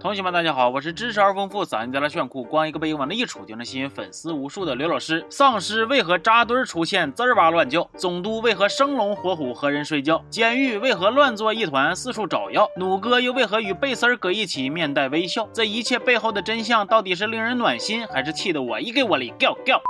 [0.00, 5.26] 同学们，大家好，我是知识而丰富、嗓音带来炫酷、光一个背影往那一杵就能吸引粉丝无数的刘老师。
[5.28, 7.82] 丧尸为何扎堆出现，滋儿哇乱叫？
[7.96, 10.24] 总督为何生龙活虎和人睡觉？
[10.30, 12.70] 监狱为何乱作一团，四处找药？
[12.76, 15.48] 弩哥又为何与贝丝儿搁一起，面带微笑？
[15.52, 19.82] 这一切背后的真相到底是令人暖心，还是气得我一给我里掉掉？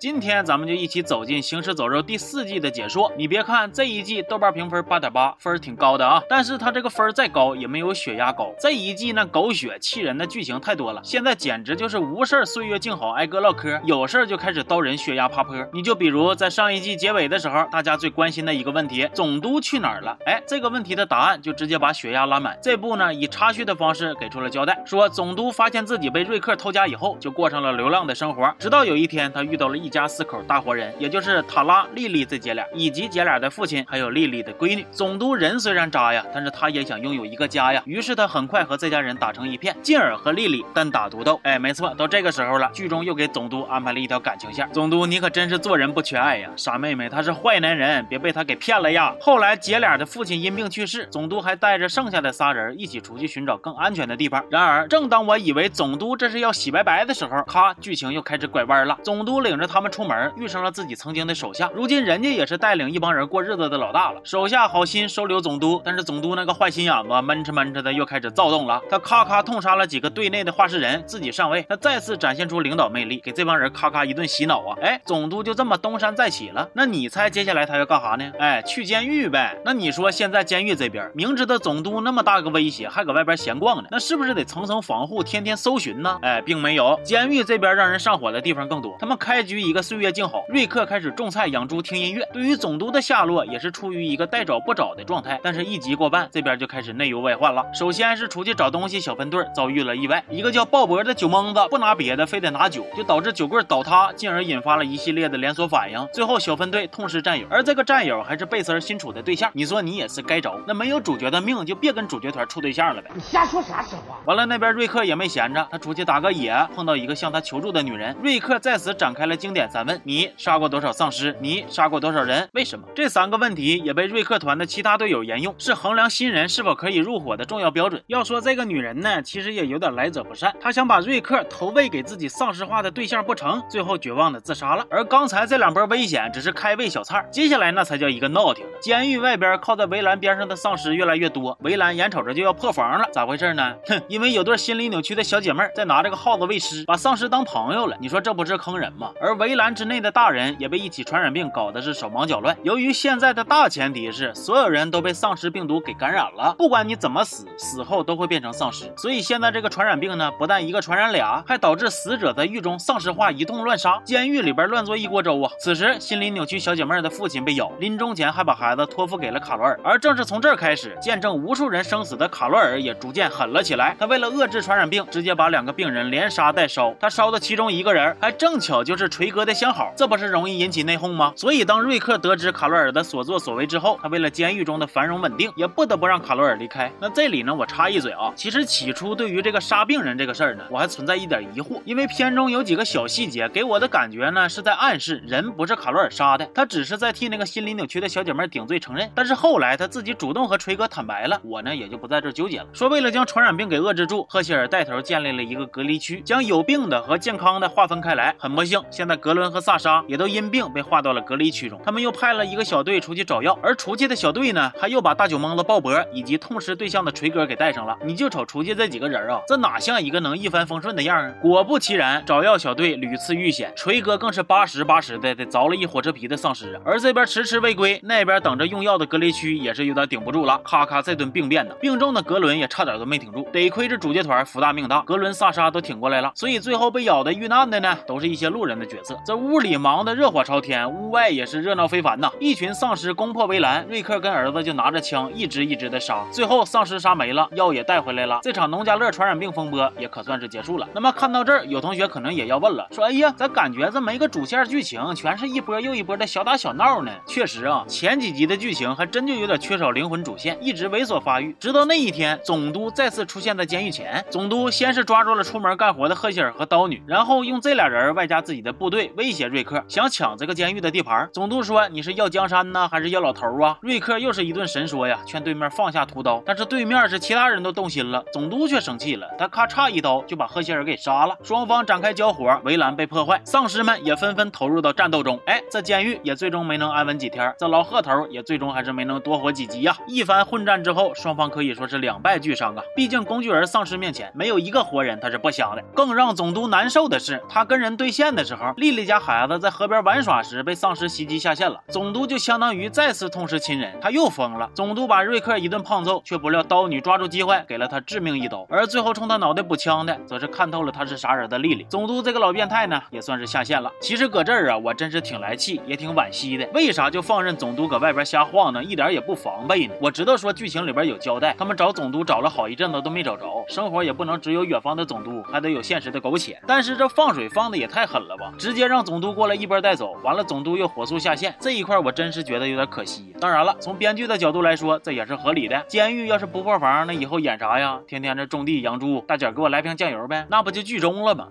[0.00, 3.12] 今天咱们就一起走进《行尸走肉》第四季的解说。
[3.18, 8.50] 你别看这一季豆瓣评分八点八，分挺高的啊，但是它这个分再高也没有血压高。
[8.58, 15.54] 这一季那狗血气人的剧情太多了，现在简直就是无事岁月静好，挨个唠嗑；有事就开始刀人血压爬坡。
[15.70, 20.16] 你就比如在上一季结尾的时候，大家最关心的一个问题：总督去哪儿了？
[20.24, 22.58] 哎，这个问题的答案就直接把血压拉满。
[22.62, 34.86] 这部呢以插叙的方式给出了交代，说总督发现自己被瑞克偷家以后，就过上了流浪的生活，直到有一天他遇到了一一家四口大活人，也就是塔拉、丽丽这姐俩，以及姐俩的父亲，还有丽丽的闺女。
[34.92, 37.82] 总督人虽然渣呀，但是他也想拥有一个家呀。
[37.86, 41.40] 于是他很快和这家人打成一片，进而和丽丽单打独斗。
[41.42, 44.68] 哎，没错，到这个时候了，剧中又给总督安排了一条感情线。
[44.72, 49.12] 总督，你可真是做人不缺爱呀，傻妹妹，他是坏男人，别被他给骗了呀。
[49.20, 54.44] 后来姐俩的父亲因病去世，总督还带着剩下的仨人一起出去寻找更安全的地方。
[54.52, 58.96] 然而，正当我以为总督这是要洗白白的时候，咔，剧情又开始拐弯了。
[59.02, 60.60] 总督领着他他们出门，遇上。
[60.60, 64.20] 了自己曾经的手下，如今人家也是带领一帮人过日子的老大了。
[64.24, 68.78] 手下好心收留总督，但是总督那个坏心眼子闷着闷着的又开始躁动了。
[68.90, 71.64] 他咔咔痛杀了几个队内的话事人，自己上位。
[71.66, 74.76] 他再次展现出领导魅力，给这帮人咔咔一顿洗脑啊！
[74.82, 76.68] 哎，总督就这么东山再起了。
[76.74, 78.30] 那你猜接下来他要干啥呢？
[78.38, 79.56] 哎，去监狱呗。
[79.64, 86.18] 那你说现在监狱这边明知道总督那么大个威胁，还搁外边闲逛呢，那是不是得层层防护，天天搜寻呢？
[86.20, 87.00] 哎，并没有。
[87.02, 88.94] 监狱这边让人上火的地方更多。
[88.98, 90.44] 他们开局一个岁月静好。
[90.48, 92.28] 瑞克开始种菜、养猪、听音乐。
[92.32, 95.38] 对于总督的下落，也是处于一个待找不找的状态。
[95.42, 97.64] 但是，一集过半，这边就开始内忧外患了。
[97.72, 100.22] 首先是出去找东西，小分队遭遇了意外。
[100.28, 106.08] 一个叫鲍勃的酒蒙子不拿别的，非得拿酒，就导致酒柜倒塌，进而引发了一系列的连锁反应。
[106.12, 109.50] 最后，小分队痛失战友，而这个战友还是贝斯儿新处的对象。
[109.52, 110.58] 你说你也是该着？
[110.66, 113.10] 那没有主角的命，就别跟主角团处对象了呗。
[113.14, 114.18] 你瞎说啥实话？
[114.26, 118.16] 完了，那边瑞克也没闲着，他出去打个野，碰到一个向他求助的女人。
[118.22, 120.80] 瑞克在此展开了经典三问：你杀过多？
[120.80, 121.36] 少丧尸？
[121.40, 122.48] 你杀过多少人？
[122.52, 122.86] 为什么？
[122.94, 128.00] 这三个问题也被瑞克团的其他队友沿用，是衡量新人是否可以入伙的重要标准。
[128.06, 134.86] 要说这个女人呢，其实也有点来者不善，她想把瑞克投喂给自己丧尸化的对象不成，最后绝望的自杀了。
[134.88, 138.64] 而刚才这两波危险只是开胃小菜，接下来那才叫一个闹挺。
[138.80, 143.74] 监狱外边靠在围栏边上的丧尸越来越多，围栏眼瞅着就要破防了，咋回事呢？
[143.88, 147.96] 哼，因为有对心理扭曲的小姐妹在拿这个耗子喂尸，把丧尸当朋友了。
[148.00, 149.10] 你说这不是坑人吗？
[149.20, 150.70] 而围栏之内的大人也。
[150.70, 152.56] 被一起传染病搞得是手忙脚乱。
[152.62, 158.94] 由于现在的大前提是所有人都被丧尸病毒给感染了，不管你怎么死，死后都会变成丧尸。
[158.96, 165.50] 所以现在这个传染病呢，不但一个传染俩，还导致死者在狱中丧尸化，一通乱杀，监狱里边乱做一锅粥啊。
[165.58, 169.80] 此时，心理扭曲小姐妹的父亲被咬，临终前还把孩子托付给了卡罗尔。
[169.82, 173.96] 而正是从这儿开始，见证无数人生死的卡罗尔也逐渐狠了起来。
[173.98, 176.94] 他为了遏制传染病，直接把两个病人连杀带烧。
[177.00, 180.50] 他烧的其中一个人，还正巧就是锤哥的相好，这不是容易。
[180.60, 181.32] 引起内讧吗？
[181.36, 186.92] 所以当瑞克得知卡罗尔的所作所为之后，他为了监狱中的繁荣稳定，也不得不让卡罗尔离开。
[187.00, 199.08] 那这里呢，我插一嘴啊，其实起初对于这个杀病人这个事儿呢，我还存在一点疑惑，因为片中有几个小细节给我的感觉呢，是在暗示人不是卡罗尔杀的，他只是在替那个心理扭曲的小姐妹顶罪承认。
[199.14, 202.66] 但是后来他自己主动和锤哥坦白了，我呢也就不在这纠结了。
[202.72, 208.34] 说为了将传染病给遏制住，赫歇尔带头建立了一个隔离区，将有病的和健康的划分开来。
[208.38, 210.50] 很不幸，现在格伦和萨莎也都因。
[210.50, 217.96] 病被划到了隔离区中，他们又派了一个小队出去找药，而出去的小队呢，还又把大酒蒙子鲍勃以及痛失对象的锤哥给带上了。
[218.02, 221.32] 你就瞅出去这几个人啊，这哪像一个能一帆风顺的样啊？
[221.40, 226.80] 果不其然，找药小队屡次遇险，锤哥更是八十八十的得凿了一火车皮的丧尸啊。
[226.84, 239.09] 而这边迟迟未归，那边等着用药的隔离区也是有点顶不住了，咔咔这顿病变呢，病重的格伦也差点都没挺住，得亏这主角团福大命大，格伦萨莎都挺过来了，所以最后被咬的遇难的呢，都是一些路人的角色。
[239.24, 240.40] 这屋里忙得热火。
[240.40, 242.30] 朝天，屋外也是热闹非凡呐！
[242.40, 250.88] 一群丧尸攻破围栏，瑞克跟儿子就拿着枪一只一只的杀，最后丧尸杀没了，药也带回来了，这场农家乐传染病风波也可算是结束了。
[250.94, 257.12] 那么看到这儿，有同学可能也要问了，说：哎呀，咋感觉这没个主线剧情，全是一波又一波的小打小闹呢？
[257.26, 261.54] 确实啊，前几集的剧情还真就有点缺少灵魂主线，一直猥琐发育。
[261.60, 268.99] 直到那一天，总督再次出现在监狱前，总督先是抓住了出门干活的赫歇尔和刀女，然后用这俩人外加自己的部队。
[269.00, 271.26] 队威胁瑞克，想抢这个监狱的地盘。
[271.32, 276.42] 总督说：“你是要江山呢，还是要老头啊？”瑞克又是一顿神说呀，劝对面放下屠刀。
[276.44, 281.34] 但是对面是其他人都动心了，总督却生气了，他咔嚓一刀就把赫歇尔给杀了。
[281.42, 285.40] 双方展开交火，围栏被破坏，丧尸们也纷纷投入到战斗中。
[285.46, 289.96] 哎，这监狱也最终没能安稳几天，这老贺头也最终还是没能多活几集呀。
[290.06, 292.82] 一番混战之后，双方可以说是两败俱伤啊。
[292.94, 295.82] 毕竟工具人丧尸面前没有一个活人，他是不香的。
[295.94, 304.68] 更让总督难受的是，他跟人对线的时候立，丽丽家孩子在河边玩耍时被丧尸袭击下线了，总督就相当于再次痛失亲人，他又疯了。
[304.74, 311.86] 总督把瑞克一顿胖揍，却不料刀女抓住机会给了他致命一刀，而最后冲他脑袋补枪的，则是看透了他是啥人的丽丽。
[311.88, 313.92] 总督这个老变态呢，也算是下线了。
[314.00, 316.68] 其实搁这儿啊，我真是挺来气，也挺惋惜的。
[316.74, 318.82] 为啥就放任总督搁外边瞎晃呢？
[318.82, 319.94] 一点也不防备呢？
[320.00, 326.60] 我知道说剧情里边有交代，他们找总督找了好一阵子都没找着，生活也不能只有远方的总督，还得有现实的苟且。
[326.66, 333.30] 但是这放水放的也太狠了吧，直接接让总督过来一波带走，完了总督又火速下线，这一块我真是觉得有点可惜。
[333.38, 335.84] 当然了，从编剧的角度来说，这也是合理的。
[335.86, 338.00] 监狱要是不破防，那以后演啥呀？
[338.06, 341.48] 天天这种地养猪，大姐给我来瓶酱油呗，那不就剧终了吗？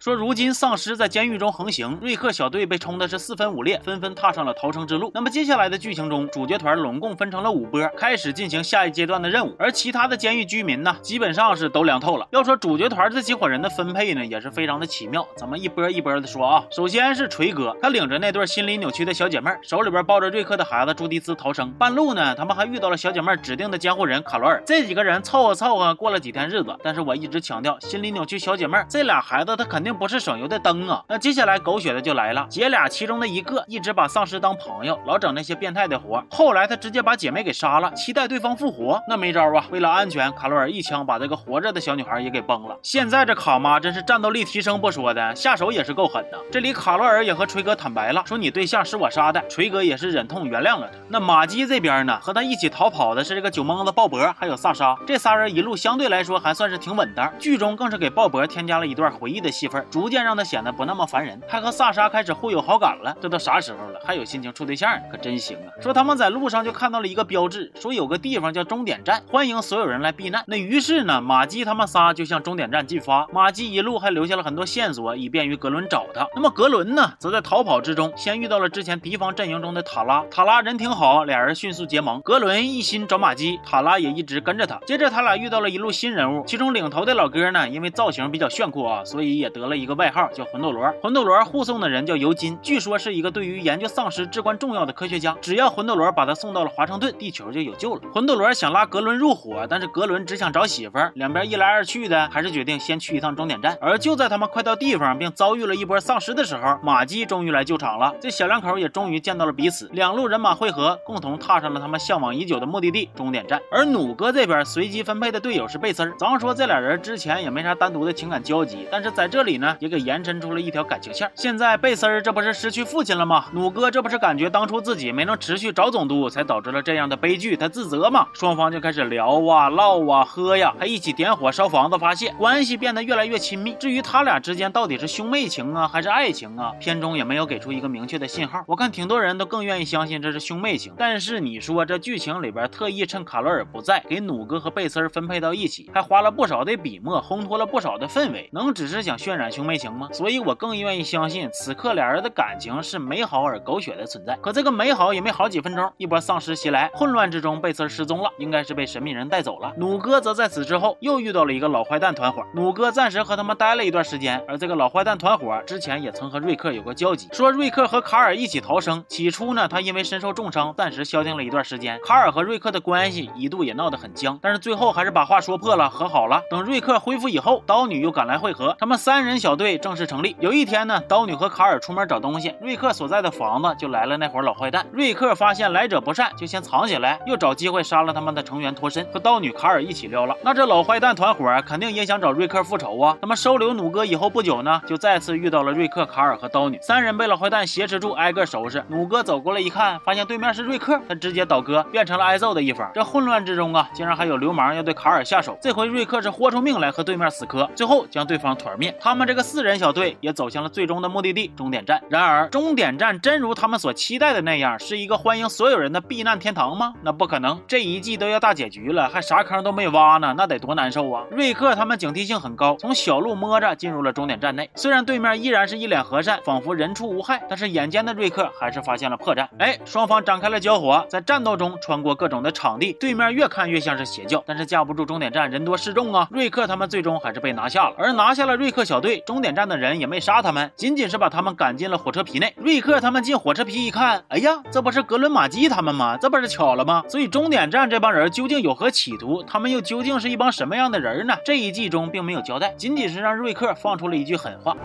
[0.00, 5.10] 说如今丧尸在监狱中横行，瑞克小队被冲的是四分五裂，纷纷踏上了逃生之路。
[5.12, 9.54] 那么接下来的剧情中，主角团拢共分成了五波，开始进行下一阶段的任务。
[9.58, 12.26] 而其他的监狱居民呢，基本上是都凉透了。
[12.30, 15.28] 要说主角团这几伙人的分配呢，也是非常的奇妙。
[15.36, 16.64] 咱们一波一波的说啊。
[16.70, 21.70] 首先是锤哥，他领着那对心理扭曲的小姐妹，手里边抱着瑞克的孩子朱迪斯逃生。
[21.72, 24.62] 半路呢，他们还遇到了小姐妹指定的监护人卡罗尔。
[24.64, 26.74] 这几个人凑合凑合过了几天日子。
[26.82, 30.80] 但是我一直强调，心理扭曲小姐妹这俩孩子，他肯定不是省油的灯。
[30.88, 31.04] 啊！
[31.08, 36.24] 那接下来狗血的就来了，姐俩其中的一个一直把丧尸当朋友，老整那些变态的活。
[36.30, 39.02] 后来他直接把姐妹给杀了，期待对方复活。
[39.08, 39.64] 那没招啊！
[39.70, 42.76] 为了安全，卡罗尔一枪把这个活着的小女孩也给崩了。
[42.82, 46.38] 现在这卡妈真是战斗力提升不说的，下手也是够狠的。
[46.50, 49.40] 这里卡罗尔也和锤哥坦白了，说你对象是我杀的。
[49.48, 50.98] 锤哥也是忍痛原谅了他。
[51.08, 54.96] 那马基这边呢，和他一起逃跑的是这个酒蒙子鲍勃，还有萨莎。
[55.06, 57.30] 这仨人一路相对来说还算是挺稳当。
[57.38, 60.60] 剧中更是给鲍勃添加了一段回忆的戏份，逐渐让他显。
[60.62, 63.16] 得不那么烦人，还和萨莎开始互有好感了。
[63.18, 65.72] 这都啥时候了，还有心情处对象，可真行啊！
[65.80, 70.44] 说他们在路上就看到了一个标志，说有个地方叫终点站，欢迎所有人来避难。
[70.46, 73.26] 那于是呢，马基他们仨就向终点站进发。
[73.32, 76.26] 马基一路还留下了很多线索，以便于格伦找他。
[76.34, 80.22] 那么格伦呢，则在逃跑之中，先遇到了之前敌方阵营中的塔拉。
[80.30, 82.20] 塔拉人挺好，俩人迅速结盟。
[82.20, 84.78] 格伦一心找马基，塔拉也一直跟着他。
[84.86, 90.44] 接着他俩遇到了一路新人物，其中领头的老哥呢，因为造型比较炫酷啊，所以也得了了一个外号叫。
[90.52, 95.36] 魂斗罗，魂斗罗护送的人叫尤金，据说是一个对于研究丧尸至关重要的科学家。
[95.40, 98.00] 只要魂斗罗把他送到了华盛顿，地球就有救了。
[98.12, 103.78] 魂斗罗想拉格伦入伙，但是格伦只想找媳妇儿，两边一来二去的，还是决定先去一趟终点站。
[103.80, 108.12] 而就在他们快到地方，并遭遇了一波丧尸的时候，马姬终于来救场了。
[108.20, 113.60] 这小两口也终于见到了彼此，两路人马汇合，共同踏上了他们向往已久的目的地——终点站。
[113.70, 116.12] 而弩哥这边随机分配的队友是贝丝儿。
[116.18, 120.40] 咱说这俩人之前也没啥单独的情感交集，但是在这里呢，也给延伸。
[120.40, 121.30] 出了一条感情线。
[121.34, 123.44] 现在贝丝儿这不是失去父亲了吗？
[123.52, 128.26] 弩哥这不是感觉当初自己没能持续找总督，才导致了这样的悲剧，他自责吗？
[128.32, 133.74] 双方就开始聊啊、唠啊、喝呀，还一起点火烧房子发泄，关系变得越来越亲密。
[133.78, 136.72] 至于他俩之间到底是兄妹情啊，还是爱情啊？
[136.80, 138.62] 片中也没有给出一个明确的信号。
[138.66, 140.94] 我看挺多人都更愿意相信这是兄妹情。
[140.96, 150.08] 但是你说这剧情里边特意趁卡罗尔不在，给弩哥和贝丝儿分配到一起，还花了不少的笔墨，烘托了不少的氛围，能只是想渲染兄妹情吗？
[150.10, 150.40] 所以。
[150.40, 154.34] 我更愿意相信，此刻俩人的感情是美好而狗血的存在。
[154.36, 159.70] 可这个美好也没好几分钟，一波丧尸袭来，混乱之中，贝丝失踪了，应该是被神秘人带走了。
[159.76, 164.42] 弩哥则在此之后又遇到了一个老坏蛋团伙，弩哥暂时和他们待了一段时间。
[164.48, 169.04] 而这个老坏蛋团伙之前也曾和瑞克有过交集，说瑞克和卡尔一起逃生。
[169.08, 172.00] 起初呢，他因为身受重伤，暂时消停了一段时间。
[172.02, 176.40] 卡尔和瑞克的关系一度也闹得很僵，但是最后还是把话说破了，和好了。
[176.50, 180.34] 等瑞克恢复以后，刀女又赶来会合，他们三人小队正式成立。
[180.40, 184.86] 有一天呢，刀女和卡尔出门找东西，瑞克所在的房子就来了那伙老坏蛋。
[184.92, 190.34] 瑞克发现来者不善，就先藏起来，又找机会杀了他们的成员脱身，和刀女卡尔一起溜了。
[190.42, 193.16] 那这老坏蛋团伙肯定也想找瑞克复仇啊。
[193.22, 198.84] 那么收留弩哥以后不久呢，就再次遇到了瑞克、卡尔和刀女三人被老坏蛋挟持住，挨个收拾。
[198.88, 202.90] 弩哥走过来一看，发现对面是瑞克，他直接倒戈，变成了挨揍的一方。
[202.92, 205.56] 这混乱之中啊，竟然还有流氓要对卡尔下手。
[205.60, 208.92] 这回瑞克是豁出命来和对面死磕，最后将对方团灭。
[209.00, 209.19] 他们。
[209.20, 212.02] 们这个四人小队也走向了最终的目的地——终点站。
[212.08, 216.94] 然而，终点站真如他们所期待的那样，是一个欢迎所有人的避难天堂吗？
[217.02, 221.24] 那不可能，这一季都要大结局了，还啥坑都没挖呢，那得多难受啊！
[221.30, 224.70] 瑞克他们警惕性很高，从小路摸着进入了终点站内。
[224.74, 229.46] 虽然对面依然是一脸和善，仿佛人畜无害，但是眼尖的瑞克还是发现了破绽。
[229.58, 236.26] 哎，双方展开了交火，在战斗中穿过各种的场地，对面越看越像是邪教，但是架不住终点站人多势众啊！
[236.30, 242.54] 瑞克他们最终还是被拿下了，而拿下了瑞克小队，终点站的人也没杀他们，仅仅是把他们赶进了火车皮内。
[242.56, 246.16] 瑞克他们进火车皮一看，哎呀，这不是格伦马基他们吗？
[246.16, 247.02] 这不是巧了吗？
[247.08, 249.42] 所以终点站这帮人究竟有何企图？
[249.42, 251.34] 他们又究竟是一帮什么样的人呢？
[251.44, 254.76] 这一季中并没有交代，仅仅是让瑞克放出了一句狠话。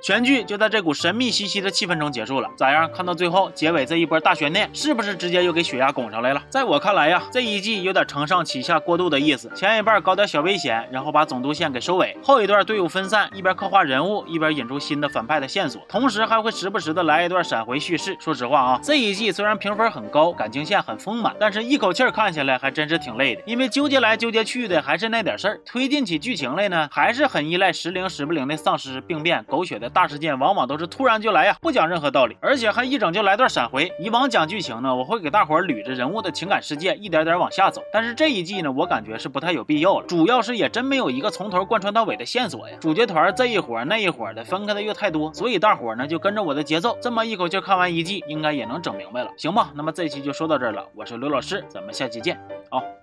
[0.00, 2.48] 全剧就在这股神秘兮兮的气氛中结束了。
[2.56, 2.90] 咋样？
[2.92, 6.42] 看到最后结尾这一波大悬念，是不是直接又给血压拱上来了？
[6.48, 9.50] 在我看来呀，这一季有点承上启下过度的意思。
[9.54, 18.16] 前一半搞点小危险，然后把总督线给收尾；后一段队伍分散，一边刻画人物，一边引出新的反派的线索，同时还会时不时的来一段闪回叙事。
[18.20, 23.42] 说实话啊，这一季虽然评分很高，感情线很丰满，但是一口气看下来还真是挺累的。
[23.46, 29.87] 因为纠结来纠结去的还是那点事儿，推进起剧情来呢，还是很依赖时灵时不灵的丧尸病变，狗血的。
[29.88, 33.92] 大事件往往都是突然就来呀，不讲任何道理，而且还一整就来段闪回。
[33.98, 37.82] 以往讲剧情呢，我会给大伙儿捋着人物的情感世界，一点点往下走。
[37.92, 42.76] 但是这一季呢，我感觉是不太有必要了，主要是也真没有一个从头贯穿到尾的线索呀。
[42.80, 49.70] 主角团这一伙那一伙的分开的又太多，所以大伙儿呢就跟着我的节奏，这么一口气看完一季，应该也能整明白了，行吧？
[49.74, 52.38] 那么这期就说到这儿了，我是刘老师，咱们下期见，
[52.70, 52.97] 好。